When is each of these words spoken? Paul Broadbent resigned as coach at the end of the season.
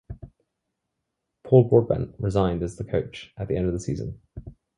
Paul 1.43 1.65
Broadbent 1.65 2.15
resigned 2.17 2.63
as 2.63 2.81
coach 2.89 3.31
at 3.37 3.47
the 3.47 3.55
end 3.55 3.67
of 3.67 3.73
the 3.73 3.79
season. 3.79 4.19